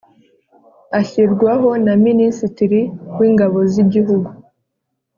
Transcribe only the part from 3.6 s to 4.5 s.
z igihugu